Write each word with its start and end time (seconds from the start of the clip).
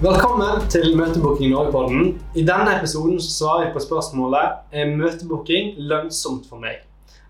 Velkommen 0.00 0.62
til 0.72 0.94
Møtebooking 0.96 1.50
Norge-podden. 1.52 2.14
I 2.32 2.40
denne 2.48 2.72
episoden 2.78 3.18
svarer 3.20 3.66
vi 3.66 3.72
på 3.74 3.82
spørsmålet 3.84 4.62
er 4.72 4.94
møtebooking 4.96 5.74
lønnsomt 5.90 6.46
for 6.48 6.56
meg. 6.62 6.78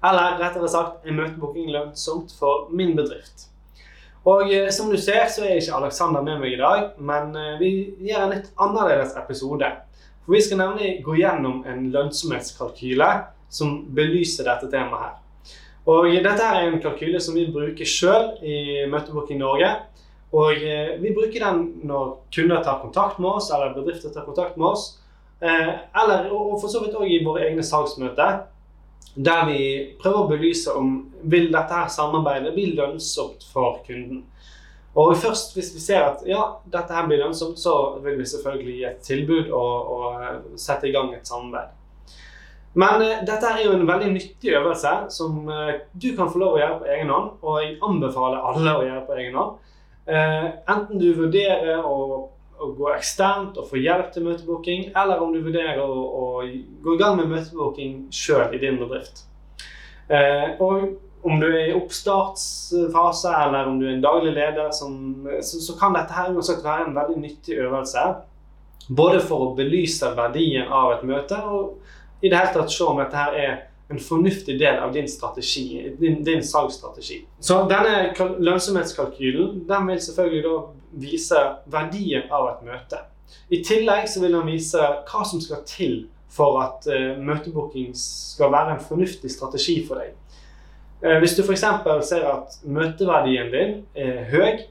Eller 0.07 0.37
rettere 0.39 0.71
sagt 0.71 1.03
er 1.03 1.17
møtebooking 1.17 1.73
lønnsomt 1.75 2.31
for 2.39 2.69
min 2.71 2.93
bedrift. 2.95 3.49
Og 4.23 4.55
eh, 4.55 4.71
Som 4.71 4.95
du 4.95 4.95
ser, 5.03 5.27
så 5.27 5.43
er 5.49 5.59
ikke 5.59 5.81
Alexander 5.81 6.23
med 6.23 6.39
meg 6.45 6.55
i 6.55 6.63
dag, 6.63 6.95
men 7.03 7.35
eh, 7.35 7.59
vi 7.59 7.73
gjør 8.07 8.29
en 8.29 8.37
litt 8.37 8.55
annerledes 8.55 9.19
episode. 9.19 9.73
For 10.23 10.39
Vi 10.39 10.45
skal 10.47 10.63
nemlig 10.63 10.93
gå 11.03 11.19
gjennom 11.19 11.65
en 11.67 11.91
lønnsomhetskalkyle 11.91 13.11
som 13.51 13.81
belyser 13.99 14.47
dette 14.47 14.71
temaet. 14.71 15.09
her. 15.09 15.55
Og 15.91 16.07
Dette 16.07 16.47
er 16.55 16.69
en 16.69 16.79
kalkyle 16.79 17.19
som 17.19 17.35
vi 17.35 17.51
bruker 17.51 17.85
sjøl 17.99 18.37
i 18.47 18.87
Møtebooking 18.87 19.43
Norge. 19.43 19.75
Og 20.33 20.63
eh, 20.63 20.97
Vi 21.03 21.15
bruker 21.15 21.43
den 21.43 21.63
når 21.89 22.17
kunder 22.35 22.63
tar 22.63 22.81
kontakt 22.83 23.19
med 23.19 23.31
oss, 23.31 23.51
eller 23.51 23.75
bedrifter 23.75 24.15
tar 24.15 24.27
kontakt 24.29 24.57
med 24.57 24.71
oss. 24.71 24.87
Eh, 25.41 25.73
eller 26.03 26.31
og 26.33 26.59
for 26.61 26.69
så 26.69 26.83
vidt 26.85 26.99
òg 26.99 27.09
i 27.11 27.23
våre 27.25 27.49
egne 27.49 27.65
salgsmøter. 27.67 28.45
Der 29.17 29.47
vi 29.49 29.63
prøver 29.99 30.21
å 30.23 30.31
belyse 30.31 30.75
om 30.77 30.93
vil 31.23 31.49
dette 31.51 31.75
her 31.75 31.89
samarbeidet 31.91 32.55
bli 32.55 32.71
lønnsomt 32.77 33.43
for 33.53 33.81
kunden. 33.87 34.23
Og 34.99 35.17
først 35.19 35.55
hvis 35.55 35.71
vi 35.75 35.81
ser 35.83 36.03
at 36.03 36.23
ja, 36.27 36.43
dette 36.67 36.95
her 36.95 37.07
blir 37.07 37.23
lønnsomt, 37.23 37.59
så 37.59 37.75
vil 38.03 38.19
vi 38.19 38.27
selvfølgelig 38.27 38.77
gi 38.77 38.87
et 38.89 39.05
tilbud 39.07 39.51
og, 39.51 39.93
og 39.97 40.23
eh, 40.23 40.41
sette 40.59 40.91
i 40.91 40.95
gang 40.95 41.13
et 41.15 41.27
samarbeid. 41.27 41.77
Men 42.79 43.03
uh, 43.03 43.17
dette 43.27 43.49
er 43.51 43.65
jo 43.65 43.75
en 43.75 43.87
veldig 43.87 44.13
nyttig 44.15 44.53
øvelse 44.55 44.93
som 45.11 45.41
uh, 45.51 45.73
du 45.91 46.13
kan 46.15 46.31
få 46.31 46.39
lov 46.39 46.55
å 46.55 46.61
gjøre 46.61 46.79
på 46.79 46.91
egen 46.95 47.11
hånd. 47.11 47.33
Og 47.43 47.57
jeg 47.65 47.79
anbefaler 47.83 48.47
alle 48.53 48.75
å 48.77 48.85
gjøre 48.87 49.07
på 49.09 49.17
egen 49.19 49.39
hånd. 49.41 49.57
Uh, 50.11 50.47
enten 50.67 50.99
du 50.99 51.13
vurderer 51.15 51.85
å, 51.87 51.99
å, 52.59 52.71
gå 52.75 52.89
eksternt 52.97 53.59
og 53.61 53.69
få 53.71 53.79
hjelp 53.79 54.11
til 54.15 54.27
møtebooking, 54.27 54.89
eller 54.99 55.23
om 55.23 55.31
du 55.35 55.39
vurderer 55.45 55.79
å, 55.85 55.91
å 55.91 56.25
gå 56.83 56.97
i 56.97 56.99
gang 56.99 57.21
med 57.21 57.31
møtebooking 57.31 58.09
sjøl 58.15 58.57
i 58.57 58.63
din 58.63 58.81
bedrift. 58.81 59.27
og 60.59 60.99
om 61.23 61.41
du 61.41 61.47
er 61.47 61.69
i 61.69 61.77
oppstartsfase 61.77 63.33
eller 63.45 63.69
om 63.69 63.79
du 63.81 63.87
er 63.87 63.95
en 63.95 64.05
daglig 64.05 64.33
leder, 64.33 64.71
som, 64.73 64.95
så, 65.43 65.61
så, 65.61 65.77
kan 65.79 65.95
dette 65.97 66.17
her 66.17 66.33
uansett 66.33 66.65
være 66.65 66.89
en 66.89 66.97
veldig 66.97 67.17
nyttig 67.21 67.59
øvelse. 67.61 68.05
Både 68.89 69.21
for 69.23 69.45
å 69.45 69.55
belyse 69.59 70.15
verdien 70.17 70.71
av 70.73 70.95
et 70.97 71.05
møte 71.07 71.37
og 71.45 72.25
i 72.25 72.29
det 72.29 72.37
hele 72.37 72.55
tatt 72.55 72.73
se 72.73 72.87
om 72.87 72.99
dette 73.01 73.17
her 73.17 73.37
er 73.37 73.59
en 73.91 73.99
fornuftig 73.99 74.59
del 74.59 74.79
av 74.79 74.93
din 74.93 75.09
strategi, 75.09 75.95
din, 75.99 76.25
din 76.25 76.45
salgsstrategi. 76.45 77.25
Så 77.43 77.65
denne 77.71 78.13
lønnsomhetskalkylen 78.39 79.65
den 79.69 79.89
vil 79.89 80.03
selvfølgelig 80.05 80.43
da 80.45 80.57
vise 81.03 81.41
verdien 81.71 82.31
av 82.31 82.53
et 82.53 82.61
møte. 82.69 83.01
I 83.51 83.63
tillegg 83.67 84.07
så 84.11 84.23
vil 84.23 84.37
den 84.37 84.47
vise 84.47 84.79
hva 85.09 85.25
som 85.27 85.43
skal 85.43 85.65
til 85.67 86.05
for 86.31 86.61
at 86.63 86.87
uh, 86.87 87.19
møtebooking 87.19 87.91
skal 87.99 88.53
være 88.55 88.77
en 88.77 88.85
fornuftig 88.85 89.31
strategi 89.33 89.81
for 89.87 89.99
deg. 89.99 90.15
Uh, 91.03 91.17
hvis 91.19 91.35
du 91.35 91.43
f.eks. 91.43 91.65
ser 92.07 92.29
at 92.31 92.61
møteverdien 92.63 93.51
din 93.51 93.75
er 93.99 94.23
høy, 94.31 94.63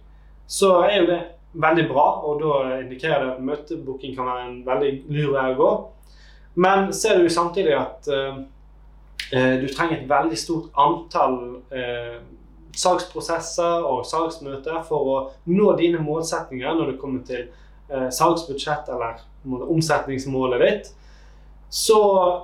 så 0.47 0.77
er 0.85 0.95
jo 1.01 1.09
det 1.09 1.19
veldig 1.59 1.85
bra, 1.89 2.05
og 2.23 2.39
da 2.39 2.79
indikerer 2.79 3.25
det 3.25 3.33
at 3.33 3.43
møtebooking 3.43 4.15
kan 4.15 4.31
være 4.31 4.47
en 4.47 4.55
veldig 4.67 4.93
lur 5.11 5.35
vei 5.35 5.45
å 5.51 5.59
gå. 5.59 5.69
Men 6.63 6.93
ser 6.95 7.19
du 7.19 7.27
samtidig 7.31 7.75
at 7.75 8.07
uh, 8.07 8.39
du 9.61 9.67
trenger 9.69 9.99
et 9.99 10.09
veldig 10.09 10.37
stort 10.39 10.69
antall 10.79 11.39
eh, 11.75 12.19
salgsprosesser 12.79 13.85
og 13.85 14.05
salgsmøter 14.07 14.79
for 14.87 15.09
å 15.13 15.17
nå 15.51 15.73
dine 15.77 16.01
målsetninger 16.01 16.77
når 16.77 16.93
det 16.93 17.01
kommer 17.01 17.25
til 17.27 17.43
eh, 17.45 18.07
salgsbudsjett 18.13 18.89
eller 18.93 19.21
omsetningsmålet 19.45 20.63
ditt, 20.65 20.89
så 21.69 21.99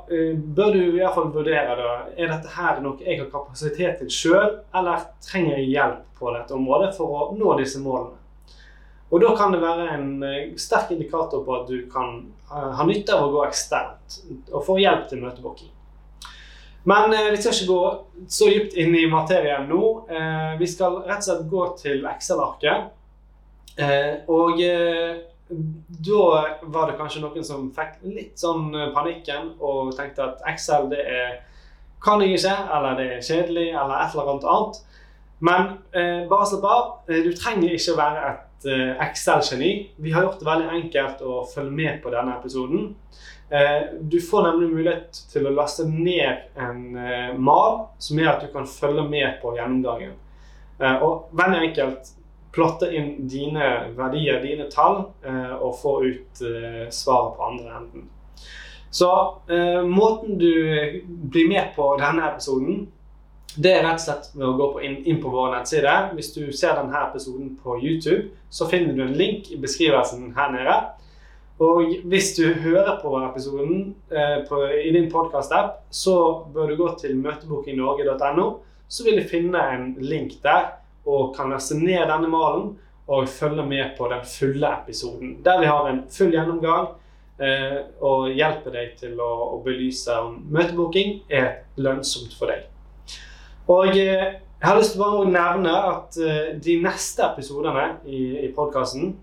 bør 0.07 0.75
du 0.75 0.81
i 0.83 0.99
hvert 0.99 1.15
fall 1.15 1.31
vurdere 1.33 1.73
da, 1.79 1.93
er 2.13 2.29
dette 2.29 2.51
her 2.53 2.77
noe 2.83 3.01
jeg 3.01 3.17
har 3.23 3.31
kapasitet 3.31 3.97
til 4.03 4.11
sjøl, 4.13 4.51
eller 4.77 5.07
trenger 5.25 5.57
jeg 5.57 5.71
hjelp 5.71 6.03
på 6.19 6.29
dette 6.35 6.53
området 6.53 6.91
for 6.95 7.09
å 7.09 7.23
nå 7.33 7.55
disse 7.57 7.81
målene. 7.81 8.19
Og 9.09 9.21
Da 9.21 9.35
kan 9.37 9.53
det 9.53 9.61
være 9.61 9.89
en 9.93 10.23
eh, 10.23 10.55
sterk 10.57 10.91
indikator 10.91 11.43
på 11.45 11.55
at 11.59 11.67
du 11.69 11.85
kan 11.91 12.17
eh, 12.51 12.71
ha 12.77 12.85
nytte 12.87 13.13
av 13.15 13.27
å 13.27 13.33
gå 13.35 13.43
eksternt 13.45 14.17
og 14.51 14.65
få 14.65 14.79
hjelp 14.81 15.05
til 15.09 15.21
møtebooking. 15.21 15.71
Men 16.85 17.13
eh, 17.13 17.31
vi 17.33 17.37
skal 17.41 17.53
ikke 17.53 17.67
gå 17.73 17.83
så 18.29 18.49
dypt 18.49 18.75
inn 18.77 18.93
i 18.95 19.07
materien 19.09 19.65
nå. 19.69 19.85
Eh, 20.09 20.51
vi 20.59 20.67
skal 20.69 20.99
rett 21.05 21.23
og 21.23 21.27
slett 21.27 21.47
gå 21.49 21.63
til 21.79 22.05
Excel-arket. 22.09 22.91
Eh, 23.81 24.11
og 24.31 24.61
eh, 24.61 25.17
da 25.49 26.27
var 26.61 26.89
det 26.91 26.97
kanskje 26.99 27.23
noen 27.23 27.45
som 27.45 27.67
fikk 27.73 27.97
litt 28.05 28.37
sånn 28.41 28.69
panikken 28.93 29.51
og 29.59 29.91
tenkte 29.97 30.29
at 30.29 30.45
Excel 30.53 30.87
det 30.93 31.03
er, 31.05 31.35
kan 32.05 32.21
jeg 32.21 32.37
ikke, 32.37 32.55
eller 32.77 32.97
det 32.97 33.09
er 33.15 33.25
kjedelig, 33.25 33.67
eller 33.73 33.97
et 33.99 34.15
eller 34.15 34.31
annet 34.31 34.47
annet. 34.53 34.81
Men 35.45 35.67
bare 36.29 36.47
slapp 36.47 36.65
av. 36.69 36.85
Du 37.05 37.31
trenger 37.35 37.73
ikke 37.75 37.93
å 37.93 37.99
være 37.99 38.27
et 38.29 38.54
Eh, 38.63 39.07
Excel-geni. 39.07 39.91
Vi 39.95 40.11
har 40.11 40.23
gjort 40.23 40.39
det 40.39 40.45
veldig 40.45 40.69
enkelt 40.69 41.21
å 41.21 41.43
følge 41.45 41.71
med 41.71 41.97
på 42.03 42.09
denne 42.13 42.37
episoden. 42.39 42.95
Eh, 43.49 43.81
du 44.01 44.17
får 44.21 44.47
nemlig 44.47 44.69
mulighet 44.71 45.19
til 45.29 45.45
å 45.45 45.53
laste 45.53 45.85
ned 45.89 46.47
en 46.57 46.97
eh, 46.97 47.33
mal 47.37 47.83
som 48.01 48.19
gjør 48.19 48.31
at 48.31 48.45
du 48.45 48.53
kan 48.53 48.69
følge 48.69 49.05
med 49.09 49.37
på 49.41 49.53
gjennomgangen. 49.57 50.15
Og 50.75 51.29
veldig 51.31 51.59
enkelt 51.69 52.09
plotte 52.51 52.89
inn 52.91 53.29
dine 53.31 53.93
verdier, 53.95 54.41
dine 54.43 54.65
tall, 54.67 55.05
og 55.55 55.77
få 55.79 55.93
ut 56.03 56.41
svaret 56.91 57.37
på 57.37 57.45
andre 57.47 57.77
enden. 57.77 58.09
Så 58.91 59.07
måten 59.87 60.35
du 60.35 60.51
blir 61.31 61.47
med 61.47 61.71
på 61.77 61.87
denne 62.01 62.27
episoden 62.27 62.89
det 63.55 63.71
er 63.71 63.85
rett 63.85 63.99
og 63.99 64.03
slett 64.03 64.29
ved 64.35 64.45
å 64.47 64.55
gå 64.59 64.67
på 64.73 64.83
inn, 64.83 64.97
inn, 65.07 65.21
på 65.23 65.31
vår 65.31 65.53
nettside. 65.53 65.93
Hvis 66.17 66.33
du 66.35 66.41
ser 66.51 66.75
denne 66.75 67.01
episoden 67.07 67.53
på 67.63 67.77
YouTube, 67.79 68.29
så 68.49 68.67
finner 68.71 68.95
du 68.95 69.03
en 69.05 69.15
link 69.15 69.51
i 69.53 69.59
beskrivelsen 69.61 70.33
her 70.35 70.51
nede. 70.53 70.75
Og 71.63 71.93
hvis 72.11 72.33
du 72.35 72.49
hører 72.65 72.97
på 72.99 73.13
episoden 73.23 73.93
eh, 74.11 74.41
på, 74.47 74.59
i 74.75 74.91
din 74.91 75.07
podkast-app, 75.11 75.85
så 75.89 76.17
bør 76.53 76.71
du 76.71 76.75
gå 76.81 76.89
til 76.99 77.15
møtebookingnorge.no. 77.21 78.49
Så 78.87 79.07
vil 79.07 79.21
du 79.21 79.29
finne 79.29 79.61
en 79.71 79.93
link 80.03 80.35
der 80.43 80.73
og 81.07 81.31
kan 81.37 81.53
laste 81.53 81.77
ned 81.79 82.09
denne 82.09 82.27
malen 82.27 82.73
og 83.07 83.29
følge 83.29 83.63
med 83.63 83.95
på 83.97 84.09
den 84.11 84.27
fulle 84.27 84.73
episoden. 84.81 85.39
Der 85.45 85.61
vi 85.61 85.71
har 85.71 85.87
en 85.87 86.03
full 86.11 86.33
gjennomgang 86.33 86.91
eh, 87.39 87.81
og 88.01 88.33
hjelper 88.35 88.75
deg 88.75 88.95
til 88.99 89.19
å, 89.21 89.31
å 89.55 89.63
belyse 89.63 90.19
om 90.25 90.41
møtebooking 90.51 91.21
er 91.29 91.61
lønnsomt 91.79 92.35
for 92.35 92.51
deg. 92.51 92.65
Og 93.67 93.97
eh, 93.97 94.35
jeg 94.61 94.69
har 94.69 94.77
lyst 94.79 94.95
til 94.95 95.01
bare 95.01 95.21
å 95.21 95.29
nevne 95.29 95.75
at 95.91 96.17
eh, 96.21 96.51
de 96.61 96.79
neste 96.83 97.25
episodene 97.25 97.87
i, 98.05 98.45
i 98.45 98.51
podkasten 98.55 99.15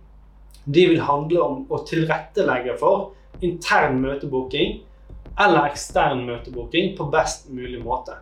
de 0.64 0.86
vil 0.92 1.02
handle 1.02 1.42
om 1.42 1.62
å 1.72 1.82
tilrettelegge 1.86 2.76
for 2.78 3.12
intern 3.42 3.98
møtebooking 4.02 4.80
eller 5.40 5.70
ekstern 5.70 6.26
møtebooking 6.28 6.92
på 6.98 7.08
best 7.10 7.48
mulig 7.50 7.80
måte. 7.82 8.18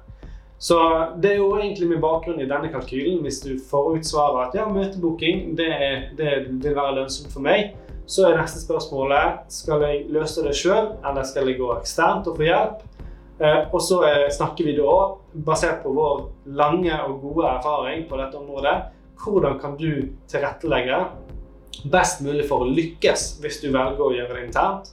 Så 0.61 0.77
Det 1.17 1.33
er 1.33 1.37
jo 1.37 1.57
egentlig 1.57 1.89
med 1.89 2.01
bakgrunn 2.01 2.41
i 2.41 2.49
denne 2.49 2.69
kalkylen. 2.69 3.23
Hvis 3.25 3.41
du 3.41 3.55
forutsvarer 3.71 4.49
at 4.49 4.57
ja, 4.57 4.67
møtebooking 4.69 5.57
det, 5.57 5.69
er, 5.73 6.11
det 6.17 6.33
vil 6.51 6.77
være 6.77 6.99
lønnsomt 6.99 7.33
for 7.33 7.45
meg, 7.45 7.73
så 8.07 8.29
er 8.29 8.37
neste 8.37 8.61
spørsmålet 8.61 9.47
skal 9.49 9.83
jeg 9.87 10.05
løse 10.13 10.45
det 10.45 10.53
sjøl, 10.59 10.93
eller 11.07 11.25
skal 11.25 11.49
jeg 11.49 11.61
gå 11.61 11.71
eksternt 11.79 12.29
og 12.29 12.37
få 12.37 12.49
hjelp. 12.49 12.85
Eh, 13.41 13.61
og 13.73 13.83
så 13.83 14.03
eh, 14.05 14.29
snakker 14.33 14.69
vi 14.69 14.77
da, 14.77 14.95
basert 15.33 15.81
på 15.85 15.93
vår 15.97 16.25
lange 16.61 16.97
og 17.07 17.21
gode 17.23 17.49
erfaring 17.49 18.05
på 18.11 18.19
dette 18.21 18.37
området, 18.37 18.77
hvordan 19.21 19.57
kan 19.61 19.77
du 19.81 20.13
tilrettelegge 20.29 20.99
best 21.89 22.21
mulig 22.25 22.45
for 22.49 22.65
å 22.65 22.69
lykkes 22.69 23.39
hvis 23.41 23.63
du 23.63 23.71
velger 23.71 24.03
å 24.05 24.13
gjøre 24.13 24.37
det 24.37 24.45
internt, 24.49 24.91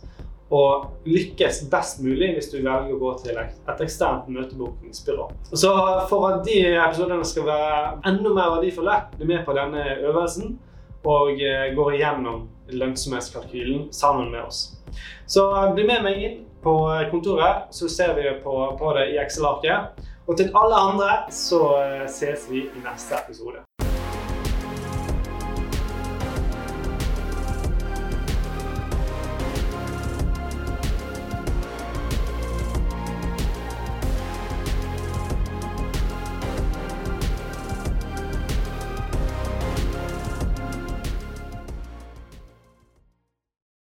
og 0.47 1.03
lykkes 1.03 1.65
best 1.71 1.99
mulig 1.99 2.31
hvis 2.38 2.47
du 2.53 2.61
velger 2.61 2.94
å 2.95 3.01
gå 3.01 3.13
til 3.25 3.39
et 3.41 3.83
eksternt 3.83 4.29
møtebokingsbyrå. 4.31 5.27
Så 5.51 5.73
for 6.07 6.29
at 6.29 6.45
de 6.47 6.61
episodene 6.69 7.27
skal 7.27 7.49
være 7.49 7.81
enda 8.07 8.31
mer 8.31 8.53
verdifulle, 8.55 9.01
bli 9.17 9.27
med 9.27 9.44
på 9.44 9.57
denne 9.59 9.83
øvelsen 10.07 10.55
og 11.07 11.44
eh, 11.44 11.73
går 11.75 11.97
igjennom 11.99 12.45
lønnsomhetskalkylen 12.71 13.89
sammen 13.95 14.31
med 14.31 14.47
oss. 14.47 14.77
Så 15.27 15.44
bli 15.75 15.83
med 15.88 16.03
meg 16.07 16.23
inn 16.23 16.38
på 16.63 16.75
kontoret, 17.12 17.69
så 17.71 17.89
ser 17.89 18.13
vi 18.18 18.31
på, 18.44 18.57
på 18.80 18.94
det 18.98 19.07
i 19.13 19.19
Excel-arket. 19.24 20.04
Og 20.27 20.38
til 20.38 20.51
alle 20.59 20.75
andre 20.89 21.12
så 21.31 21.62
eh, 21.80 22.06
ses 22.12 22.50
vi 22.51 22.65
i 22.68 22.83
neste 22.83 23.15
episode. 23.15 23.66